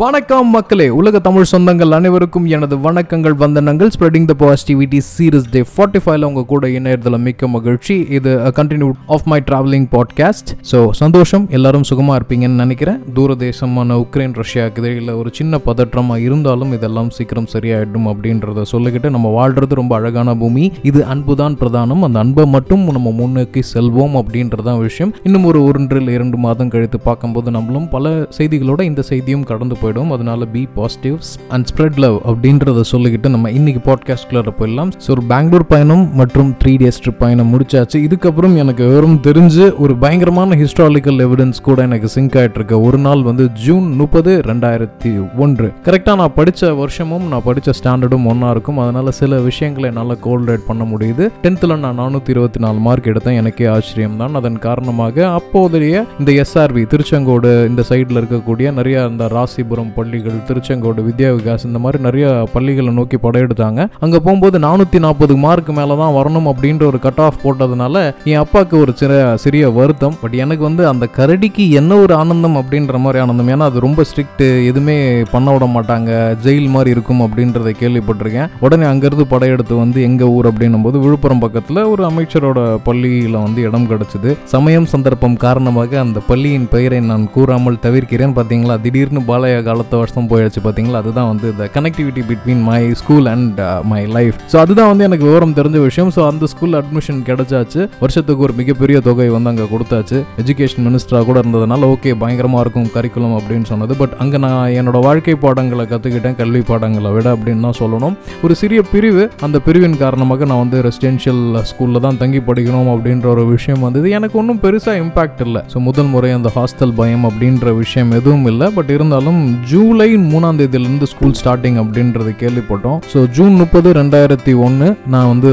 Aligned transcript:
வணக்கம் 0.00 0.50
மக்களே 0.54 0.86
உலக 0.96 1.18
தமிழ் 1.26 1.46
சொந்தங்கள் 1.50 1.92
அனைவருக்கும் 1.96 2.46
எனது 2.56 2.74
வணக்கங்கள் 2.86 3.34
வந்தனங்கள். 3.42 3.90
Spreading 3.94 4.26
the 4.30 4.34
positivity 4.42 4.98
series 5.06 5.46
day 5.54 5.60
forty 5.70 6.00
ஃபைவ்ல 6.04 6.28
உங்க 6.30 6.42
கூட 6.50 6.68
இணையதில் 6.78 7.16
மிக்க 7.26 7.48
மகிழ்ச்சி. 7.54 7.94
இது 8.16 8.32
continue 8.58 8.88
of 9.14 9.24
my 9.32 9.38
travelling 9.48 9.86
podcast 9.94 10.50
so 10.72 10.80
சந்தோஷம் 11.00 11.46
எல்லாரும் 11.56 11.86
சுகமாக 11.90 12.18
இருப்பீங்கன்னு 12.20 12.60
நினைக்கிறேன். 12.64 12.98
தூரதேசமான 13.16 13.96
உக்ரைன் 14.04 14.36
ரஷ்யாவுக்கு 14.42 14.82
இடையில 14.82 15.14
ஒரு 15.20 15.32
சின்ன 15.38 15.60
பதற்றமாக 15.68 16.24
இருந்தாலும் 16.26 16.74
இதெல்லாம் 16.78 17.10
சீக்கிரம் 17.18 17.48
சரியாயிடும் 17.54 18.08
அப்படின்றத 18.12 18.66
சொல்லிக்கிட்டு 18.74 19.10
நம்ம 19.16 19.32
வாழ்றது 19.38 19.80
ரொம்ப 19.80 19.96
அழகான 20.00 20.36
பூமி. 20.42 20.66
இது 20.90 21.02
அன்புதான் 21.14 21.58
பிரதானம். 21.62 22.04
அந்த 22.08 22.18
அன்பை 22.24 22.46
மட்டும் 22.56 22.84
நம்ம 22.98 23.14
முன்னோக்கி 23.22 23.64
செல்வோம் 23.74 24.16
அப்படின்றதான் 24.22 24.80
விஷயம். 24.86 25.14
இன்னும் 25.22 25.48
ஒரு 25.52 25.62
ஒன்றில் 25.70 26.14
இரண்டு 26.18 26.36
மாதம் 26.46 26.72
கழித்து 26.76 27.00
பார்க்கும்போது 27.08 27.56
நம்மளும் 27.58 27.90
பல 27.96 28.14
செய்திகளோட 28.38 28.80
இந்த 28.92 29.04
செய்தியும் 29.12 29.48
கடந்து 29.52 29.76
போயிடும் 29.88 30.14
அதனால 30.18 30.46
be 30.54 30.68
positive 30.78 31.18
and 31.48 31.66
spread 31.70 32.00
love 32.04 32.16
அப்படின்றத 32.30 32.80
சொல்லிக்கிட்டு 32.92 33.28
நம்ம 33.28 33.50
இன்னைக்கு 33.50 33.80
பாட்காஸ்ட்குள்ள 33.90 34.52
போயிடலாம். 34.58 34.90
ஸோ 35.04 35.10
ஒரு 35.10 35.22
பெங்களூர் 35.32 35.66
பயணம் 35.66 36.14
மற்றும் 36.14 36.56
த்ரீ 36.62 36.72
டேஸ் 36.82 37.00
ட்ரிப் 37.04 37.18
பயணம் 37.18 37.50
முடிச்சாச்சு. 37.52 37.98
இதுக்கப்புறம் 38.06 38.56
எனக்கு 38.56 38.86
வெறும் 38.86 39.18
தெரிஞ்சு 39.26 39.76
ஒரு 39.78 39.96
பயங்கரமான 39.96 40.56
ஹிஸ்டாரிக்கல் 40.56 41.18
எவிடன்ஸ் 41.24 41.60
கூட 41.62 41.82
எனக்கு 41.82 42.08
சிங்க் 42.08 42.36
ஆகிட்டு 42.36 42.54
இருக்க 42.54 42.80
ஒரு 42.80 42.98
நாள் 42.98 43.22
வந்து 43.22 43.50
ஜூன் 43.52 43.94
முப்பது 43.94 44.42
ரெண்டாயிரத்தி 44.46 45.28
ஒன்று. 45.36 45.72
கரெக்டாக 45.84 46.16
நான் 46.16 46.34
படித்த 46.34 46.74
வருஷமும் 46.74 47.26
நான் 47.28 47.44
படித்த 47.44 47.72
ஸ்டாண்டர்டும் 47.82 48.24
ஒன்றா 48.24 48.50
இருக்கும். 48.50 48.78
அதனால 48.78 49.10
சில 49.10 49.40
விஷயங்களை 49.40 49.90
என்னால் 49.90 50.18
கோல்ரேட் 50.24 50.66
பண்ண 50.66 50.84
முடியுது. 50.84 51.28
டென்த்தில் 51.42 51.76
நான் 51.78 51.98
நானூற்றி 51.98 52.28
இருபத்தி 52.28 52.60
நாலு 52.60 52.78
மார்க் 52.78 53.06
எடுத்தேன். 53.06 53.38
எனக்கே 53.42 53.66
ஆச்சரியம் 53.66 54.16
தான் 54.16 54.34
அதன் 54.34 54.58
காரணமாக 54.58 55.26
அப்போதைய 55.28 56.04
இந்த 56.18 56.44
எஸ்ஆர்வி 56.44 56.84
திருச்செங்கோடு 56.94 57.66
இந்த 57.68 57.84
சைடில் 57.88 58.20
இருக்கக்கூடிய 58.20 58.72
நிறைய 58.72 59.06
இந்த 59.10 59.26
ராசிபுரம் 59.26 59.77
பள்ளிகள் 59.98 60.38
திருச்செங்கோடு 60.48 61.02
வித்யா 61.08 61.30
விகாஸ் 61.36 61.66
இந்த 61.68 61.78
மாதிரி 61.84 62.02
நிறைய 62.06 62.26
பள்ளிகளை 62.52 62.92
நோக்கி 62.98 63.18
படையெடுத்தாங்க. 63.26 63.80
அங்கே 64.04 64.18
போகும்போது 64.26 64.58
நானூற்றி 64.66 64.98
நாற்பது 65.06 65.36
மார்க் 65.44 65.70
மேலே 65.78 65.96
தான் 66.02 66.14
வரணும் 66.18 66.48
அப்படின்ற 66.52 66.84
ஒரு 66.90 67.00
கட் 67.06 67.22
ஆஃப் 67.26 67.40
போட்டதுனால 67.44 67.96
என் 68.30 68.42
அப்பாவுக்கு 68.44 68.76
ஒரு 68.84 68.94
சிற 69.00 69.12
சிறிய 69.44 69.70
வருத்தம். 69.78 70.18
பட் 70.22 70.36
எனக்கு 70.44 70.64
வந்து 70.68 70.82
அந்த 70.92 71.08
கரடிக்கு 71.18 71.66
என்ன 71.80 71.98
ஒரு 72.04 72.14
ஆனந்தம் 72.14 72.58
அப்படின்ற 72.62 72.98
மாதிரி 73.04 73.22
ஆனந்தம். 73.24 73.50
ஏன்னா 73.54 73.68
அது 73.70 73.84
ரொம்ப 73.86 74.04
ஸ்ட்ரிக்ட் 74.10 74.44
எதுவுமே 74.70 74.96
பண்ண 75.34 75.48
விட 75.54 75.66
மாட்டாங்க. 75.76 76.10
ஜெயில் 76.44 76.68
மாதிரி 76.76 76.92
இருக்கும் 76.96 77.24
அப்படின்றத 77.26 77.72
கேள்விப்பட்டிருக்கேன். 77.82 78.50
உடனே 78.66 78.86
அங்கேருந்து 78.92 79.26
படையெடுத்து 79.34 79.74
வந்து 79.82 79.98
எங்கள் 80.08 80.32
ஊர் 80.36 80.50
அப்படின்னும் 80.50 80.86
போது 80.86 80.98
விழுப்புரம் 81.04 81.42
பக்கத்தில் 81.44 81.82
ஒரு 81.92 82.04
அமைச்சரோட 82.10 82.60
பள்ளியில் 82.88 83.38
வந்து 83.44 83.60
இடம் 83.68 83.88
கிடச்சிது. 83.92 84.30
சமயம் 84.54 84.90
சந்தர்ப்பம் 84.94 85.36
காரணமாக 85.46 86.00
அந்த 86.04 86.18
பள்ளியின் 86.30 86.68
பெயரை 86.74 87.00
நான் 87.10 87.26
கூறாமல் 87.36 87.80
தவிர்க்கிறேன். 87.86 88.34
பார்த்தீங்களா 88.38 88.76
திடீர்னு 88.84 89.20
பாலையாக 89.30 89.67
காலத்து 89.70 90.02
வருஷம் 90.02 90.30
போயிடுச்சு 90.32 90.62
பார்த்தீங்களா 90.66 91.02
அதுதான் 91.02 91.30
வந்து 91.32 91.46
இந்த 91.54 91.64
connectivity 91.76 92.24
between 92.30 92.62
my 92.70 92.80
school 93.02 93.28
and 93.34 93.60
my 93.92 94.02
life 94.16 94.36
so 94.52 94.56
அதுதான் 94.64 94.90
வந்து 94.92 95.06
எனக்கு 95.08 95.24
விவரம் 95.28 95.54
தெரிஞ்ச 95.58 95.78
விஷயம். 95.86 96.10
ஸோ 96.16 96.20
அந்த 96.30 96.44
ஸ்கூல் 96.52 96.74
அட்மிஷன் 96.80 97.20
கிடைச்சாச்சு. 97.28 97.80
வருஷத்துக்கு 98.02 98.44
ஒரு 98.46 98.54
மிகப்பெரிய 98.60 98.96
தொகை 99.08 99.28
வந்து 99.34 99.50
அங்கே 99.52 99.66
கொடுத்தாச்சு. 99.72 100.18
எஜுகேஷன் 100.42 100.84
மினிஸ்டராக 100.86 101.24
கூட 101.28 101.38
இருந்ததுனால 101.42 101.88
ஓகே 101.94 102.12
பயங்கரமாக 102.22 102.62
இருக்கும் 102.64 102.88
கரிக்குலம் 102.96 103.34
அப்படின்னு 103.38 103.66
சொன்னது. 103.72 103.92
பட் 104.00 104.14
அங்கே 104.24 104.38
நான் 104.44 104.58
என்னோட 104.78 104.98
வாழ்க்கை 105.08 105.34
பாடங்களை 105.44 105.84
கற்றுக்கிட்டேன் 105.92 106.36
கல்வி 106.40 106.62
பாடங்களை 106.70 107.12
விட 107.16 107.28
அப்படின்னு 107.36 107.64
தான் 107.66 107.78
சொல்லணும். 107.80 108.16
ஒரு 108.46 108.56
சிறிய 108.62 108.80
பிரிவு. 108.92 109.24
அந்த 109.48 109.58
பிரிவின் 109.66 109.96
காரணமாக 110.04 110.48
நான் 110.50 110.62
வந்து 110.64 110.78
ரெசிடென்ஷியல் 110.88 111.42
ஸ்கூலில் 111.70 112.04
தான் 112.06 112.20
தங்கி 112.22 112.42
படிக்கணும் 112.48 112.90
அப்படின்ற 112.94 113.28
ஒரு 113.34 113.44
விஷயம் 113.54 113.84
வந்தது. 113.86 114.06
எனக்கு 114.18 114.38
ஒன்றும் 114.42 114.62
பெருசாக 114.66 115.02
இம்பாக்ட் 115.04 115.42
இல்லை. 115.46 115.62
ஸோ 115.74 115.78
முதல் 115.88 116.10
முறை 116.14 116.30
அந்த 116.38 116.50
ஹாஸ்டல் 116.56 116.94
பயம் 117.00 117.26
அப்படின்ற 117.30 117.76
விஷயம் 117.82 118.12
எதுவும் 118.20 118.46
இல்லை. 118.52 118.68
பட் 118.78 118.92
இருந்தாலும் 118.96 119.40
ஜூலை 119.70 120.08
மூணாம் 120.30 120.58
தேதியிலேருந்து 120.60 121.08
ஸ்கூல் 121.12 121.36
ஸ்டார்டிங் 121.40 121.78
அப்படின்றது 121.82 122.32
கேள்விப்பட்டோம். 122.42 122.98
ஸோ 123.12 123.18
ஜூன் 123.36 123.54
முப்பது 123.62 123.88
ரெண்டாயிரத்தி 124.00 124.52
ஒன்று 124.66 124.88
நான் 125.14 125.30
வந்து 125.32 125.50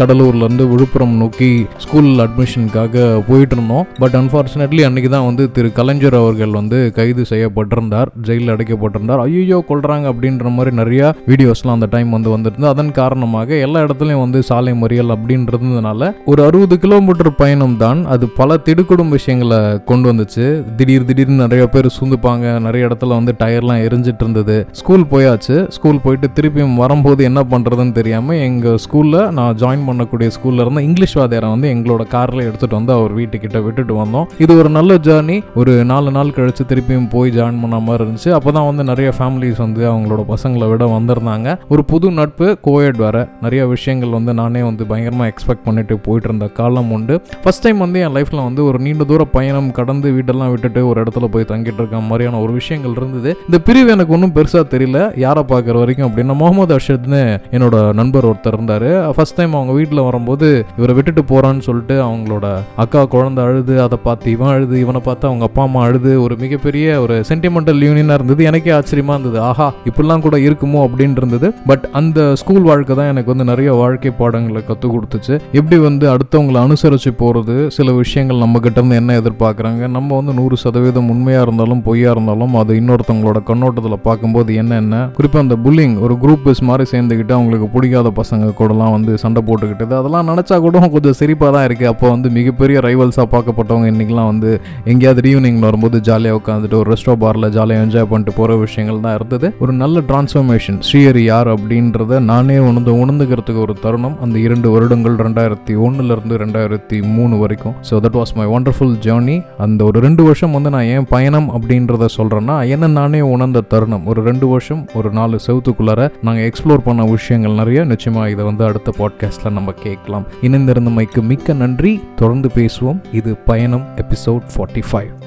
கடலூர்லேருந்து 0.00 0.66
விழுப்புரம் 0.72 1.16
நோக்கி 1.22 1.50
ஸ்கூல் 1.84 2.10
அட்மிஷனுக்காக 2.26 3.04
போயிட்டு 3.28 3.56
இருந்தோம் 3.56 3.86
பட் 4.02 4.16
அன்ஃபார்ச்சுனேட்லி 4.20 4.82
அன்றைக்கி 4.88 5.10
தான் 5.16 5.26
வந்து 5.28 5.44
திரு 5.56 5.68
கலைஞர் 5.78 6.18
அவர்கள் 6.20 6.58
வந்து 6.60 6.78
கைது 6.98 7.24
செய்யப்பட்டிருந்தார் 7.32 8.12
ஜெயிலில் 8.28 8.54
அடைக்கப்பட்டிருந்தார். 8.54 9.22
ஐயோ 9.26 9.58
கொள்றாங்க 9.70 10.06
அப்படின்ற 10.12 10.50
மாதிரி 10.56 10.72
நிறையா 10.80 11.08
வீடியோஸ்லாம் 11.30 11.76
அந்த 11.78 11.88
டைம் 11.94 12.10
வந்து 12.16 12.30
வந்துருந்து 12.34 12.70
அதன் 12.72 12.92
காரணமாக 13.00 13.58
எல்லா 13.66 13.80
இடத்துலையும் 13.86 14.24
வந்து 14.24 14.40
சாலை 14.50 14.72
மறியல் 14.82 15.14
அப்படின்றதுனால 15.16 16.10
ஒரு 16.32 16.40
அறுபது 16.48 16.76
கிலோமீட்டர் 16.84 17.30
பயணம் 17.42 17.76
தான் 17.84 18.00
அது 18.14 18.24
பல 18.40 18.58
திடுக்குடும் 18.66 19.12
விஷயங்களை 19.16 19.58
கொண்டு 19.90 20.06
வந்துச்சு. 20.10 20.44
திடீர் 20.78 21.06
திடீர்னு 21.08 21.42
நிறைய 21.44 21.64
பேர் 21.74 21.88
சூந்துப்பாங்க 21.98 22.44
நிறைய 22.66 22.88
இடத்துல 22.88 23.16
வந்து 23.18 23.31
டயர்லாம் 23.40 23.82
எரிஞ்சிட்டு 23.86 24.22
இருந்தது 24.24 24.56
ஸ்கூல் 24.80 25.04
போயாச்சு. 25.12 25.56
ஸ்கூல் 25.76 26.00
போயிட்டு 26.04 26.28
திருப்பியும் 26.36 26.76
வரும்போது 26.82 27.20
என்ன 27.30 27.40
பண்ணுறதுன்னு 27.52 27.94
தெரியாமல் 27.98 28.40
எங்கள் 28.48 28.78
ஸ்கூலில் 28.84 29.20
நான் 29.38 29.58
ஜாயின் 29.62 29.86
பண்ணக்கூடிய 29.88 30.30
ஸ்கூலில் 30.36 30.62
இருந்த 30.64 30.82
இங்கிலீஷ் 30.88 31.16
வாத்தியாரை 31.20 31.50
வந்து 31.54 31.68
எங்களோட 31.74 32.02
காரில் 32.14 32.44
எடுத்துகிட்டு 32.48 32.78
வந்து 32.80 32.94
அவர் 32.98 33.14
வீட்டுக்கிட்ட 33.18 33.60
விட்டுட்டு 33.66 33.96
வந்தோம். 34.02 34.26
இது 34.44 34.52
ஒரு 34.62 34.72
நல்ல 34.78 34.98
ஜேர்னி 35.08 35.38
ஒரு 35.62 35.72
நாலு 35.92 36.10
நாள் 36.16 36.34
கழிச்சு 36.38 36.66
திருப்பியும் 36.72 37.08
போய் 37.14 37.34
ஜாயின் 37.38 37.60
பண்ண 37.64 37.80
மாதிரி 37.86 38.04
இருந்துச்சு. 38.04 38.30
அப்போ 38.38 38.52
தான் 38.58 38.68
வந்து 38.70 38.84
நிறைய 38.90 39.10
ஃபேமிலிஸ் 39.18 39.60
வந்து 39.64 39.82
அவங்களோட 39.92 40.24
பசங்களை 40.32 40.68
விட 40.72 40.84
வந்திருந்தாங்க. 40.96 41.56
ஒரு 41.72 41.84
புது 41.92 42.10
நட்பு 42.18 42.46
கோயட் 42.68 42.98
வேற. 43.04 43.16
நிறைய 43.44 43.62
விஷயங்கள் 43.74 44.16
வந்து 44.18 44.32
நானே 44.40 44.62
வந்து 44.68 44.82
பயங்கரமாக 44.90 45.30
எக்ஸ்பெக்ட் 45.32 45.66
பண்ணிட்டு 45.68 45.94
போயிட்டு 46.06 46.28
இருந்த 46.30 46.46
காலம் 46.60 46.90
உண்டு. 46.96 47.14
ஃபஸ்ட் 47.42 47.64
டைம் 47.64 47.78
வந்து 47.84 48.00
என் 48.04 48.14
லைஃப்பில் 48.16 48.44
வந்து 48.48 48.62
ஒரு 48.68 48.78
நீண்ட 48.84 49.04
தூர 49.10 49.22
பயணம் 49.36 49.70
கடந்து 49.78 50.08
வீட்டெல்லாம் 50.16 50.52
விட்டுட்டு 50.52 50.80
ஒரு 50.90 50.98
இடத்துல 51.02 51.28
போய் 51.34 51.48
தங்கிட்டு 51.50 51.80
இருக்க 51.82 52.00
மாதிரியான 52.08 52.40
ஒரு 52.44 52.52
விஷயங்கள் 52.60 52.96
இருந்தது 52.98 53.21
இந்த 53.46 53.58
பிரிவு 53.66 53.90
எனக்கு 53.94 54.14
ஒன்றும் 54.16 54.34
பெருசாக 54.36 54.64
தெரியல. 54.74 55.00
யாரை 55.24 55.44
பார்க்குற 55.52 55.76
வரைக்கும் 55.82 56.08
அப்படின்னா 56.08 56.36
முகமது 56.42 56.74
அர்ஷத்னு 56.78 57.22
என்னோட 57.56 57.76
நண்பர் 58.00 58.28
ஒருத்தர் 58.30 58.56
இருந்தார். 58.58 58.86
ஃபர்ஸ்ட் 59.16 59.36
டைம் 59.38 59.56
அவங்க 59.58 59.72
வீட்டில் 59.78 60.04
வரும்போது 60.08 60.48
இவரை 60.78 60.94
விட்டுட்டு 60.98 61.24
போகிறான்னு 61.32 61.66
சொல்லிட்டு 61.68 61.96
அவங்களோட 62.08 62.46
அக்கா 62.84 63.02
குழந்தை 63.14 63.44
அழுது 63.44 63.74
அதை 63.86 63.98
பார்த்து 64.06 64.30
இவன் 64.36 64.52
அழுது 64.54 64.76
இவனை 64.84 65.02
பார்த்து 65.08 65.28
அவங்க 65.30 65.44
அப்பா 65.50 65.62
அம்மா 65.68 65.82
அழுது 65.88 66.12
ஒரு 66.24 66.36
மிகப்பெரிய 66.44 67.00
ஒரு 67.04 67.16
சென்டிமெண்டல் 67.30 67.82
யூனியனாக 67.88 68.18
இருந்தது. 68.20 68.42
எனக்கே 68.50 68.72
ஆச்சரியமாக 68.78 69.18
இருந்தது. 69.18 69.40
ஆஹா 69.50 69.68
இப்படிலாம் 69.90 70.24
கூட 70.26 70.36
இருக்குமோ 70.48 70.80
அப்படின்னு 70.86 71.20
இருந்தது. 71.22 71.50
பட் 71.70 71.84
அந்த 72.00 72.20
ஸ்கூல் 72.42 72.68
வாழ்க்கை 72.70 72.96
தான் 73.00 73.10
எனக்கு 73.12 73.32
வந்து 73.32 73.48
நிறைய 73.50 73.72
வாழ்க்கை 73.82 74.10
பாடங்களை 74.20 74.62
கற்றுக் 74.64 74.94
கொடுத்துச்சு. 74.94 75.34
எப்படி 75.58 75.78
வந்து 75.88 76.06
அடுத்தவங்களை 76.14 76.60
அனுசரித்து 76.66 77.12
போகிறது 77.22 77.56
சில 77.76 77.92
விஷயங்கள் 78.02 78.42
நம்ம 78.44 78.58
கிட்ட 78.64 78.78
இருந்து 78.80 78.98
என்ன 79.00 79.16
எதிர்பார்க்குறாங்க 79.20 79.88
நம்ம 79.96 80.16
வந்து 80.20 80.32
நூறு 80.38 80.56
சதவீதம் 80.64 81.10
உண்மையாக 81.14 81.46
இருந்தாலும் 81.46 81.82
பொய்யா 81.86 82.10
இருந்தாலும் 82.14 82.54
அது 82.60 82.72
மற்றவங்களோட 83.12 83.40
கண்ணோட்டத்தில் 83.48 84.04
பார்க்கும்போது 84.06 84.50
என்ன 84.60 85.00
குறிப்பாக 85.16 85.42
அந்த 85.44 85.56
புல்லிங் 85.64 85.94
ஒரு 86.04 86.14
குரூப் 86.22 86.44
பஸ் 86.46 86.62
மாதிரி 86.68 86.84
சேர்ந்துக்கிட்டு 86.92 87.34
அவங்களுக்கு 87.36 87.66
பிடிக்காத 87.74 88.08
பசங்க 88.20 88.50
கூடலாம் 88.60 88.92
வந்து 88.96 89.12
சண்டை 89.22 89.40
போட்டுக்கிட்டது. 89.48 89.92
அதெல்லாம் 90.00 90.28
நினச்சா 90.30 90.56
கூட 90.64 90.80
கொஞ்சம் 90.94 91.16
சிரிப்பாக 91.20 91.50
தான் 91.56 91.66
இருக்குது 91.68 91.90
அப்போ 91.92 92.06
வந்து 92.14 92.28
மிகப்பெரிய 92.38 92.76
ரைவல்ஸாக 92.86 93.26
பார்க்கப்பட்டவங்க 93.34 93.88
இன்றைக்கெலாம் 93.92 94.30
வந்து 94.32 94.50
எங்கேயாவது 94.92 95.28
ஈவினிங் 95.32 95.60
வரும்போது 95.66 95.98
ஜாலியாக 96.08 96.38
உட்காந்துட்டு 96.40 96.78
ஒரு 96.80 96.90
ரெஸ்டோ 96.94 97.14
பாரில் 97.24 97.48
ஜாலியாக 97.56 97.84
என்ஜாய் 97.86 98.08
பண்ணிட்டு 98.12 98.34
போகிற 98.38 98.56
விஷயங்கள் 98.64 99.02
தான் 99.06 99.16
இருந்தது. 99.18 99.48
ஒரு 99.64 99.74
நல்ல 99.82 100.02
டிரான்ஸ்ஃபர்மேஷன் 100.10 100.78
ஸ்ரீஹரி 100.88 101.24
யார் 101.32 101.50
அப்படின்றத 101.56 102.20
நானே 102.30 102.58
உணர்ந்து 102.68 102.94
உணர்ந்துக்கிறதுக்கு 103.02 103.62
ஒரு 103.66 103.76
தருணம். 103.84 104.16
அந்த 104.26 104.36
இரண்டு 104.46 104.70
வருடங்கள் 104.76 105.18
ரெண்டாயிரத்தி 105.26 105.74
ஒன்றுலேருந்து 105.86 106.40
ரெண்டாயிரத்தி 106.44 106.98
மூணு 107.16 107.34
வரைக்கும். 107.44 107.76
So 107.90 108.00
that 108.06 108.18
was 108.20 108.34
my 108.40 108.48
wonderful 108.56 108.96
journey 109.08 109.38
அந்த 109.66 109.80
ஒரு 109.90 109.98
ரெண்டு 110.08 110.22
வருஷம் 110.30 110.56
வந்து 110.58 110.72
நான் 110.76 110.90
ஏன் 110.96 111.08
பயணம் 111.14 111.48
அப்படின்றத 111.56 112.10
சொல்கிறேன்னா 112.18 112.56
என்ன 112.74 112.90
நானே 113.02 113.20
உணர்ந்த 113.20 113.60
தருணம். 113.60 114.06
ஒரு 114.06 114.22
ரெண்டு 114.22 114.46
வருஷம் 114.46 114.88
ஒரு 114.94 115.10
நாலு 115.10 115.38
செவத்துக்குள்ளார 115.46 116.10
நாங்கள் 116.22 116.50
எக்ஸ்ப்ளோர் 116.50 116.78
பண்ண 116.78 117.04
விஷயங்கள் 117.04 117.52
நிறைய. 117.52 117.84
நிச்சயமாக 117.84 118.30
இதை 118.30 118.44
வந்து 118.44 118.64
அடுத்த 118.64 118.92
பாட்காஸ்ட்டில் 118.98 119.50
நம்ம 119.50 119.72
கேட்கலாம். 119.72 120.26
இணைந்திருந்தமைக்கு 120.42 121.22
மிக்க 121.22 121.52
நன்றி. 121.52 122.00
தொடர்ந்து 122.16 122.50
பேசுவோம். 122.54 123.00
இது 123.12 123.36
பயணம் 123.36 123.86
எபிசோட் 123.96 124.40
ஃபார்ட்டி 124.56 124.82
ஃபைவ் 124.92 125.21